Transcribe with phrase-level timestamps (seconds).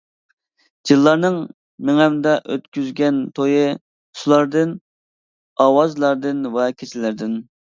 [0.91, 1.35] جىنلارنىڭ
[1.89, 3.61] مېڭەمدە ئۆتكۈزگەن تويى،
[4.23, 4.75] سۇلاردىن،
[5.67, 7.39] ئاۋازلاردىن ۋە كېچىلەردىن.